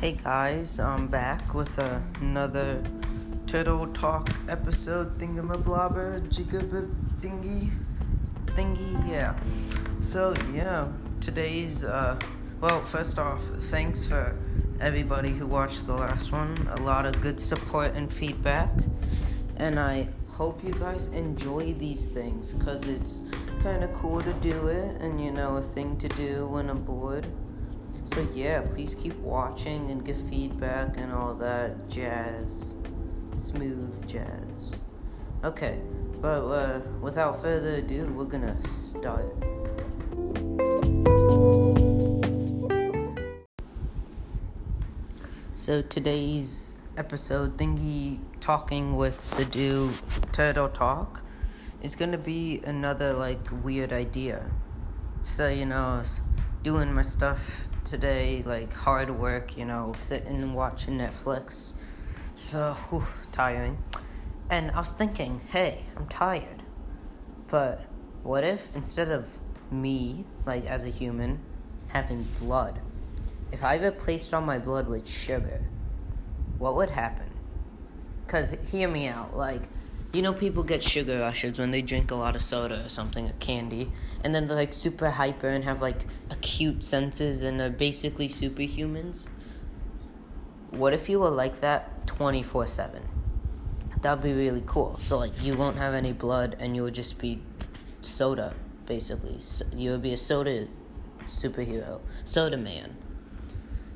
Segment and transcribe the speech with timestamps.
[0.00, 2.84] Hey guys, I'm back with another
[3.48, 6.88] Turtle Talk episode thingamablobber jigabib
[7.20, 7.72] thingy
[8.46, 9.34] thingy, yeah.
[10.00, 10.86] So yeah,
[11.20, 12.16] today's uh
[12.60, 13.40] well first off,
[13.72, 14.36] thanks for
[14.80, 16.56] everybody who watched the last one.
[16.70, 18.70] A lot of good support and feedback.
[19.56, 23.22] And I hope you guys enjoy these things because it's
[23.64, 26.84] kind of cool to do it and you know a thing to do when I'm
[26.84, 27.26] bored.
[28.14, 32.74] So yeah, please keep watching and give feedback and all that jazz.
[33.38, 34.72] Smooth jazz.
[35.44, 35.78] Okay,
[36.20, 39.32] but uh, without further ado, we're gonna start.
[45.54, 49.92] So today's episode thingy talking with Sadu
[50.32, 51.20] Turtle Talk
[51.82, 54.46] is gonna be another like weird idea.
[55.22, 56.02] So you know,
[56.62, 61.72] doing my stuff today, like hard work, you know, sitting and watching Netflix.
[62.36, 63.82] So, whew, tiring.
[64.50, 66.62] And I was thinking, hey, I'm tired.
[67.48, 67.84] But
[68.22, 69.28] what if instead of
[69.70, 71.40] me, like as a human,
[71.88, 72.80] having blood,
[73.52, 75.64] if I replaced all my blood with sugar,
[76.58, 77.30] what would happen?
[78.26, 79.62] Because, hear me out, like,
[80.12, 83.26] you know, people get sugar rushes when they drink a lot of soda or something,
[83.26, 83.90] a candy,
[84.24, 89.28] and then they're like super hyper and have like acute senses and are basically superhumans.
[90.70, 93.02] What if you were like that 24 7?
[94.02, 94.98] That'd be really cool.
[95.02, 97.42] So, like, you won't have any blood and you would just be
[98.00, 98.54] soda,
[98.86, 99.40] basically.
[99.40, 100.68] So you would be a soda
[101.24, 102.96] superhero, soda man.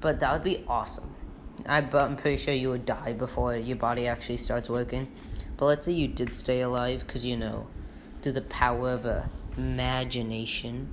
[0.00, 1.14] But that would be awesome.
[1.66, 5.12] I, but I'm pretty sure you would die before your body actually starts working.
[5.56, 7.68] But let's say you did stay alive because, you know,
[8.20, 10.88] through the power of a imagination,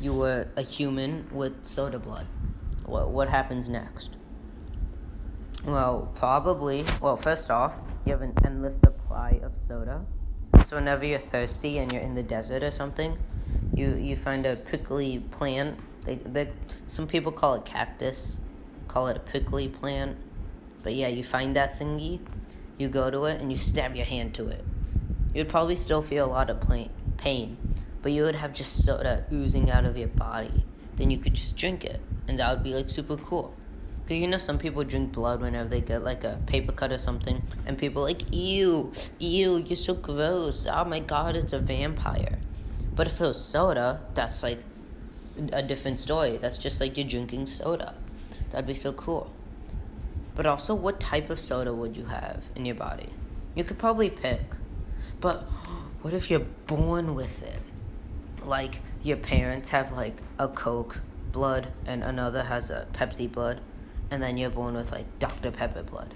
[0.00, 2.26] you were a human with soda blood.
[2.86, 4.10] What, what happens next?
[5.64, 7.74] Well, probably, well, first off,
[8.04, 10.04] you have an endless supply of soda.
[10.66, 13.18] So whenever you're thirsty and you're in the desert or something,
[13.74, 15.78] you, you find a prickly plant.
[16.04, 16.50] They, they,
[16.88, 18.40] some people call it cactus,
[18.88, 20.18] call it a prickly plant.
[20.82, 22.20] But yeah, you find that thingy,
[22.76, 24.64] you go to it, and you stab your hand to it.
[25.32, 26.60] You'd probably still feel a lot of
[27.16, 27.56] pain,
[28.04, 30.62] but you would have just soda oozing out of your body.
[30.96, 33.54] Then you could just drink it, and that would be like super cool.
[34.06, 36.98] Cause you know some people drink blood whenever they get like a paper cut or
[36.98, 40.66] something, and people like ew, ew, you're so gross.
[40.70, 42.38] Oh my god, it's a vampire.
[42.94, 44.58] But if it was soda, that's like
[45.54, 46.36] a different story.
[46.36, 47.94] That's just like you're drinking soda.
[48.50, 49.32] That'd be so cool.
[50.34, 53.08] But also, what type of soda would you have in your body?
[53.54, 54.42] You could probably pick.
[55.22, 55.36] But
[56.02, 57.62] what if you're born with it?
[58.44, 61.00] Like your parents have like a Coke
[61.32, 63.60] blood and another has a Pepsi blood,
[64.10, 65.50] and then you're born with like Dr.
[65.50, 66.14] Pepper blood.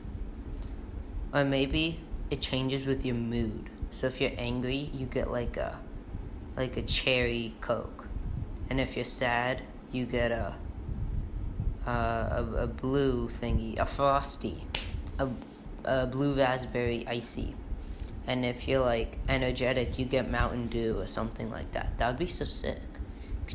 [1.32, 2.00] Or maybe
[2.30, 3.70] it changes with your mood.
[3.90, 5.78] So if you're angry, you get like a
[6.56, 8.06] like a cherry Coke,
[8.68, 9.62] and if you're sad,
[9.92, 10.54] you get a
[11.88, 14.66] a, a blue thingy, a frosty,
[15.18, 15.28] a,
[15.84, 17.54] a blue raspberry icy.
[18.28, 21.96] And if you're like energetic, you get Mountain Dew or something like that.
[21.96, 22.82] That would be so sick.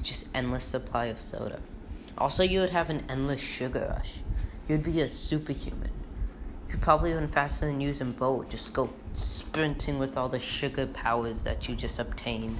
[0.01, 1.61] Just endless supply of soda.
[2.17, 4.15] Also, you would have an endless sugar rush.
[4.67, 5.91] You'd be a superhuman.
[6.65, 8.49] You could probably even faster than Usain Bolt.
[8.49, 12.57] Just go sprinting with all the sugar powers that you just obtained,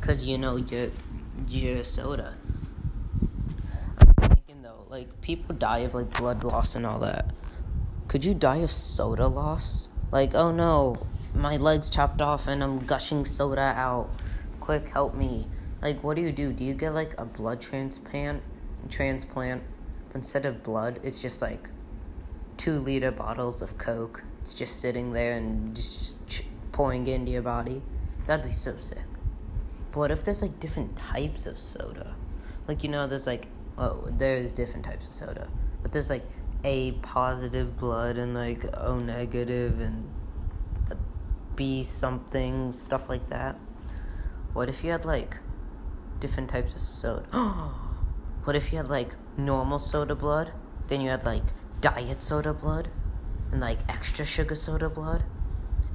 [0.00, 0.90] because you know you're
[1.46, 2.34] you're soda.
[4.20, 7.32] I'm thinking though, like people die of like blood loss and all that.
[8.08, 9.88] Could you die of soda loss?
[10.10, 14.10] Like, oh no, my legs chopped off and I'm gushing soda out.
[14.60, 15.46] Quick, help me.
[15.80, 16.52] Like, what do you do?
[16.52, 18.42] Do you get like a blood transplant?
[18.88, 19.62] Transplant.
[20.14, 21.68] Instead of blood, it's just like
[22.56, 24.22] two liter bottles of Coke.
[24.42, 27.82] It's just sitting there and just, just pouring into your body.
[28.26, 28.98] That'd be so sick.
[29.90, 32.14] But what if there's like different types of soda?
[32.68, 33.48] Like, you know, there's like,
[33.78, 35.48] oh, there's different types of soda.
[35.82, 36.24] But there's like
[36.64, 40.08] A positive blood and like O negative and
[41.56, 43.56] B something, stuff like that.
[44.52, 45.38] What if you had like
[46.20, 47.26] different types of soda?
[48.44, 50.52] what if you had like normal soda blood,
[50.88, 51.44] then you had like
[51.80, 52.88] diet soda blood,
[53.50, 55.22] and like extra sugar soda blood,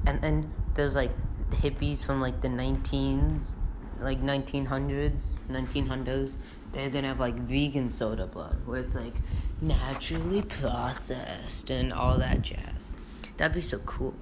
[0.05, 1.11] and then there's like
[1.51, 3.55] hippies from like the 19s,
[3.99, 6.35] like 1900s, 1900s.
[6.71, 9.15] They're gonna have like vegan soda blood, where it's like
[9.61, 12.95] naturally processed and all that jazz.
[13.37, 14.13] That'd be so cool.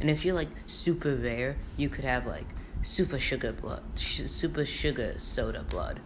[0.00, 2.46] And if you're like super rare, you could have like
[2.82, 6.00] super sugar blood, sh- super sugar soda blood,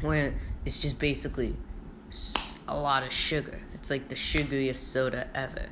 [0.00, 0.34] where
[0.64, 1.56] it's just basically
[2.66, 3.60] a lot of sugar.
[3.74, 5.66] It's like the sugariest soda ever.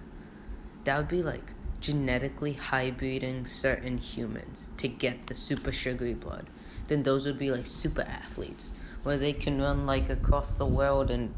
[0.84, 6.46] That would be like genetically hybriding certain humans to get the super sugary blood.
[6.88, 8.72] Then those would be like super athletes
[9.02, 11.32] where they can run like across the world and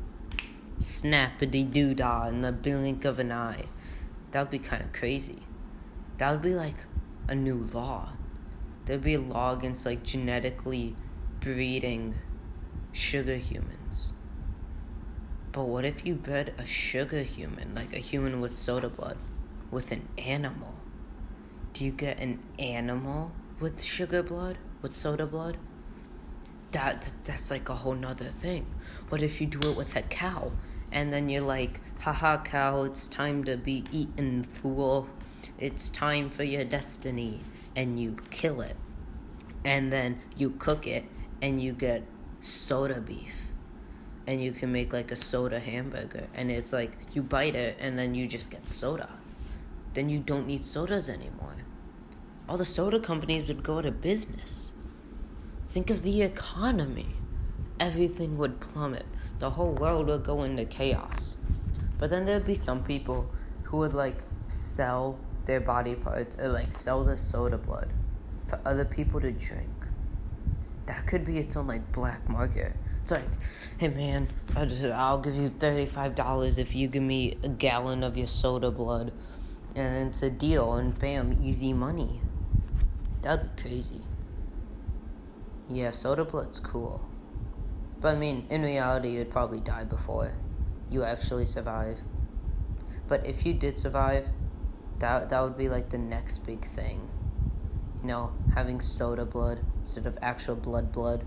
[0.79, 3.65] snap a doo dah in the blink of an eye.
[4.31, 5.43] That would be kind of crazy.
[6.19, 6.85] That would be like
[7.29, 8.11] a new law.
[8.85, 10.97] There'd be a law against like genetically
[11.41, 12.15] breeding
[12.93, 14.11] sugar humans.
[15.53, 19.17] But what if you bred a sugar human, like a human with soda blood,
[19.71, 20.75] with an animal?
[21.73, 25.57] Do you get an animal with sugar blood, with soda blood?
[26.73, 28.67] That that's like a whole nother thing.
[29.09, 30.53] What if you do it with a cow?
[30.91, 35.09] And then you're like, haha cow, it's time to be eaten, fool.
[35.59, 37.41] It's time for your destiny.
[37.75, 38.77] And you kill it.
[39.65, 41.05] And then you cook it
[41.43, 42.05] and you get
[42.41, 43.35] soda beef.
[44.27, 46.27] And you can make like a soda hamburger.
[46.35, 49.09] And it's like you bite it and then you just get soda.
[49.95, 51.57] Then you don't need sodas anymore.
[52.49, 54.71] All the soda companies would go out of business.
[55.69, 57.15] Think of the economy.
[57.79, 59.07] Everything would plummet.
[59.39, 61.39] The whole world would go into chaos.
[61.99, 63.31] But then there'd be some people
[63.65, 64.19] who would like
[64.49, 65.19] sell
[65.49, 67.91] their body parts or like sell the soda blood
[68.47, 69.69] for other people to drink
[70.89, 72.73] that could be its own like black market.
[73.03, 73.25] It's like,
[73.79, 78.03] hey man, I just, I'll give you thirty-five dollars if you give me a gallon
[78.03, 79.13] of your soda blood,
[79.75, 82.21] and it's a deal, and bam, easy money.
[83.23, 84.01] That'd be crazy.
[85.71, 87.07] Yeah, soda blood's cool,
[88.01, 90.33] but I mean, in reality, you'd probably die before
[90.91, 91.99] you actually survive.
[93.09, 94.27] But if you did survive,
[94.99, 97.09] that that would be like the next big thing
[98.03, 101.25] you know, having soda blood instead of actual blood blood.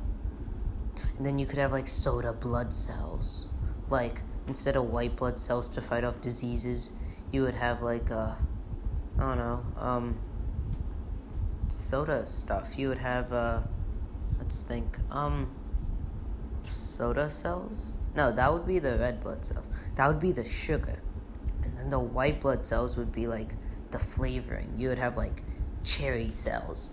[1.18, 3.48] And then you could have like soda blood cells.
[3.90, 6.92] Like instead of white blood cells to fight off diseases,
[7.32, 8.36] you would have like uh
[9.18, 10.20] I don't know, um
[11.68, 12.78] soda stuff.
[12.78, 13.60] You would have uh
[14.40, 14.98] let's think.
[15.10, 15.52] Um
[16.70, 17.80] soda cells?
[18.16, 19.66] No, that would be the red blood cells.
[19.96, 21.00] That would be the sugar.
[21.82, 23.56] And the white blood cells would be like
[23.90, 24.72] the flavoring.
[24.78, 25.44] You would have like
[25.84, 26.92] cherry cells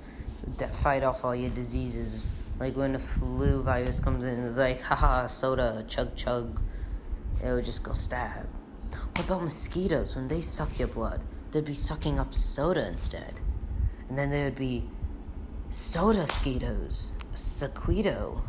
[0.57, 2.33] that fight off all your diseases.
[2.59, 6.61] Like when the flu virus comes in, it's like, haha, soda, chug chug.
[7.45, 8.49] It would just go stab.
[8.91, 10.17] What about mosquitoes?
[10.17, 11.21] When they suck your blood,
[11.53, 13.35] they'd be sucking up soda instead.
[14.09, 14.89] And then there would be
[15.71, 18.41] soda mosquitoes, sequito.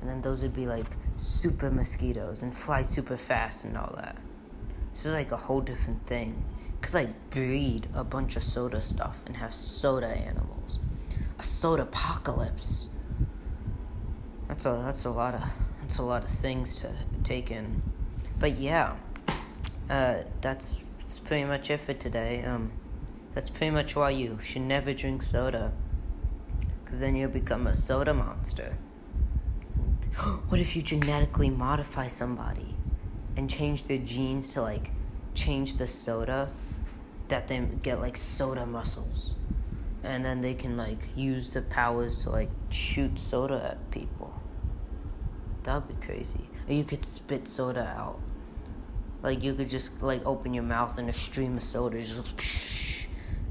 [0.00, 0.86] And then those would be like
[1.18, 4.16] super mosquitoes and fly super fast and all that.
[4.92, 6.44] This is like a whole different thing
[6.80, 10.78] could like breed a bunch of soda stuff and have soda animals.
[11.38, 12.90] A soda apocalypse.
[14.48, 15.42] That's a that's a lot of
[15.80, 16.92] that's a lot of things to
[17.24, 17.82] take in.
[18.38, 18.96] But yeah,
[19.88, 22.44] uh, that's that's pretty much it for today.
[22.44, 22.72] Um,
[23.34, 25.72] that's pretty much why you should never drink soda,
[26.84, 28.76] because then you'll become a soda monster.
[30.48, 32.74] what if you genetically modify somebody
[33.40, 34.90] and change their genes to like
[35.34, 36.50] change the soda
[37.28, 39.32] that they get like soda muscles.
[40.04, 44.38] And then they can like use the powers to like shoot soda at people.
[45.62, 46.50] That would be crazy.
[46.68, 48.20] Or you could spit soda out.
[49.22, 53.06] Like you could just like open your mouth and a stream of soda just psh,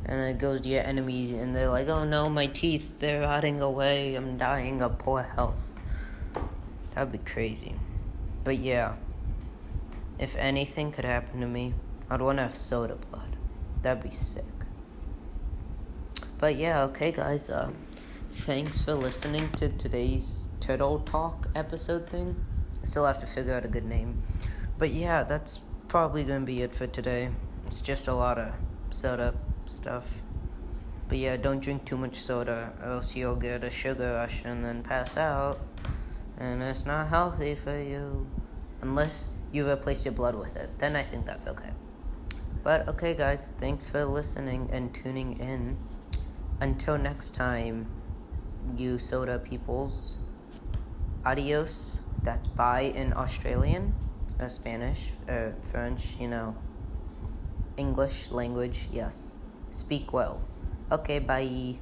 [0.06, 3.60] and it goes to your enemies and they're like oh no my teeth they're rotting
[3.60, 4.14] away.
[4.14, 5.64] I'm dying of poor health.
[6.92, 7.74] That would be crazy.
[8.44, 8.94] But yeah
[10.20, 11.74] if anything could happen to me
[12.10, 13.30] i'd want to have soda blood
[13.82, 14.44] That'd be sick.
[16.38, 17.50] But yeah, okay, guys.
[17.50, 17.72] Uh,
[18.30, 22.36] thanks for listening to today's Turtle Talk episode thing.
[22.82, 24.24] I still have to figure out a good name.
[24.78, 27.30] But yeah, that's probably gonna be it for today.
[27.68, 28.54] It's just a lot of
[28.90, 29.34] soda
[29.66, 30.06] stuff.
[31.08, 34.64] But yeah, don't drink too much soda, or else you'll get a sugar rush and
[34.64, 35.60] then pass out.
[36.38, 38.28] And it's not healthy for you.
[38.82, 40.78] Unless you replace your blood with it.
[40.80, 41.72] Then I think that's okay.
[42.64, 45.78] But okay, guys, thanks for listening and tuning in.
[46.60, 47.88] Until next time,
[48.76, 50.18] you soda peoples.
[51.26, 52.00] Adios.
[52.22, 53.96] That's bye in Australian,
[54.40, 56.56] uh, Spanish, uh, French, you know.
[57.78, 59.38] English language, yes.
[59.72, 60.42] Speak well.
[60.92, 61.80] Okay, bye.